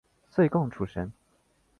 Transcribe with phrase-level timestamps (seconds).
[0.31, 1.13] 岁贡出身。